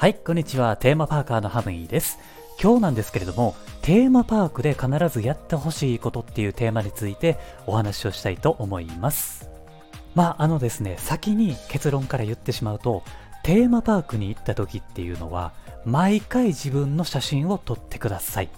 [0.00, 0.76] はい、こんにちは。
[0.76, 2.20] テーマパーカーのハムイです。
[2.62, 7.36] 今日なんですけれども、テーマパークで必ずやってほしいことっていうテーマについて
[7.66, 9.50] お話をしたいと思います。
[10.14, 13.02] まあ、あのですね、先に結論から言ってしまうと、
[13.42, 15.52] テーマパークに行った時っていうのは、
[15.84, 18.50] 毎回自分の写真を撮ってください。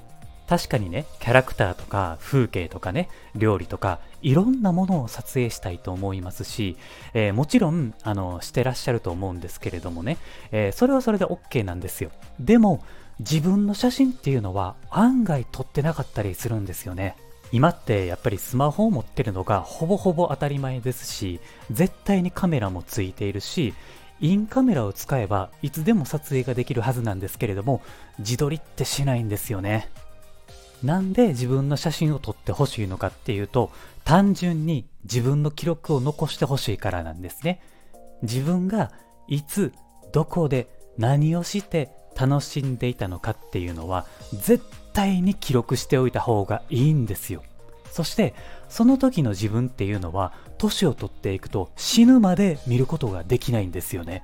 [0.50, 6.76] 確かにね、キャラクターとか風景とかね、料理とか、いろんなものを撮影したいと思いますし、
[7.14, 10.18] えーもちろん、あの、してらっしゃると思うんですけれどもね、
[10.50, 12.10] えーそれはそれで OK なんですよ。
[12.40, 12.82] でも、
[13.20, 17.14] 自分の写真っていうのは案外撮ってなかったりするんですよね。
[17.52, 21.38] 今ってやっぱりスマホを持ってるのがほぼほぼ当たり前ですし、
[21.70, 23.72] 絶対にカメラもついているし、
[24.20, 27.82] インカメラを使えばいつでも撮影ができるはずなんですけれども、
[28.18, 29.88] 自撮りってしないんですよね。
[30.82, 33.70] なんで自分の写真を撮ってほしいのかっていうと、
[34.04, 37.60] 単純に自分の記録を残してほしいからなんですね。
[38.22, 38.90] 自分が
[39.28, 39.72] いつ、
[40.12, 47.42] どこで、何をして楽しんでいたのかっていうのは、絶対に記録しておいた方がいいんですよ。
[47.90, 48.34] そして、
[48.68, 54.22] その時の自分っていうのは、年を取っていくと死ぬまで見ることができないんですよね。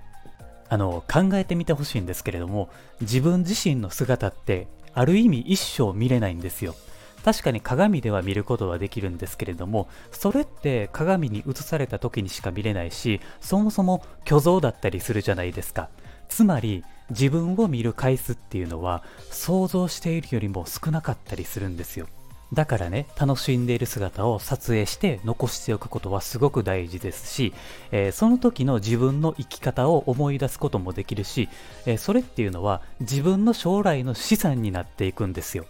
[0.69, 2.69] あの、考えてみてほしいんですけれども、
[3.01, 6.75] 自分自身の姿って、ある意味一生見れないんですよ。
[7.22, 15.91] 確かに鏡では見ることはできるんですけれども、それって鏡に映された時にしか見れないし、そもそも虚像だったりするじゃないですか。
[16.28, 22.06] つまり、自分を見る回数っていうのは、想像しているよりも少なかったりするんですよ。
[22.52, 27.52] だからね、楽しんでいる姿を撮影して残しておくことはすごく大事ですし、
[27.91, 31.48] えーその時の自分の生き方を思い出すこともできるし、
[31.86, 35.67] えーそれっていうのは自分の将来の資産になっていくんですよ。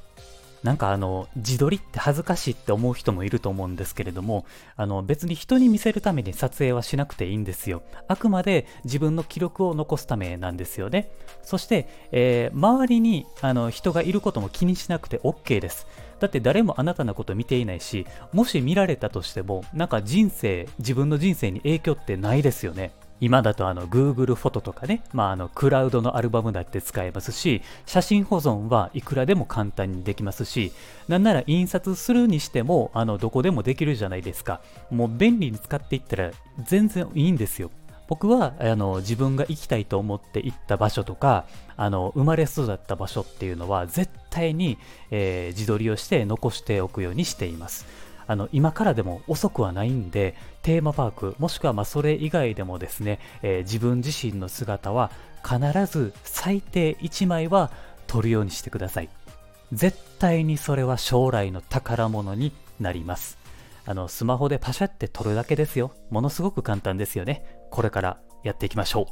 [0.66, 7.84] なんかあの、自撮りって恥ずかしいって思う人もいると思うんですけれども、あの別に人に見せるために撮影はしなくていいんですよ。
[8.08, 11.08] あくまで自分の記録を残すためなんですよね。
[11.44, 15.86] そして、えー周りにあの人がいることも気にしなくて OK です。
[16.18, 22.90] だって誰もあなたのこと見ていないし、もし見られたとしても、なんか人生、自分の人生に影響ってないですよね。
[23.20, 30.72] 今だとあの Google フォトとかね、まあ、あのクラウドのアルバムだって使えますし、写真保存はいくらでも簡単にできますし、
[31.08, 34.60] なんなら印刷するにしても、あのどこでもできるじゃないですか。
[34.90, 36.30] もう便利に使っていったら
[36.64, 37.70] 全然いいんですよ。
[38.08, 41.44] 僕はあの自分が行きたいと思って行った場所とか
[41.76, 44.78] あの生まれ育った場所っていうのは絶対に、
[45.10, 48.05] えー自撮りをして残しておくようにしています。
[48.26, 55.10] あの今からでも遅くはないんでテーマパークもしくはまそれ以外でもですね、えー自分自身の姿は
[55.44, 57.70] 必ず最低1枚は
[58.06, 59.08] 撮るようにしてください。
[59.72, 63.38] 絶対にそれは将来の宝物になります。
[63.84, 65.92] あの、スマホでパシャって撮るだけですよ。
[66.10, 67.44] ものすごく簡単ですよね。
[67.70, 69.06] これからやっていきましょう。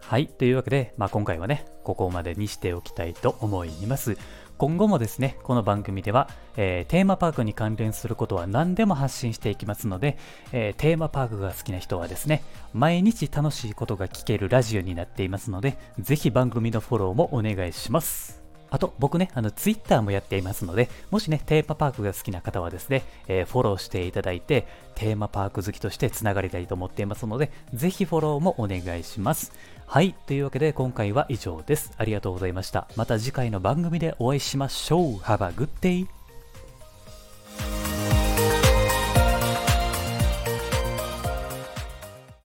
[0.00, 0.26] はい。
[0.26, 4.16] というわけで、まあ、今回はね、ここまでにしておきたいと思います。
[4.62, 10.16] 今後もですね、この番組では、えーテーマパークに関連することは何でも発信していきますので、
[10.52, 18.41] えーテーマパークが好きな人はですね、毎日楽しいことが聞けるラジオになっていますので、ぜひ番組のフォローもお願いします。
[18.72, 29.52] あと、僕ね、あの、ツイッターもやっていますので、もしね、テーマパークが好きな方はですね、えーフォローしていただいて、テーマパーク好きとしてつながりたいと思っていますので、ぜひフォローもお願いします。
[29.86, 31.92] はい、というわけで今回は以上です。
[31.98, 32.88] ありがとうございました。
[32.96, 35.16] また次回の番組でお会いしましょう。
[35.18, 36.21] Have a good day!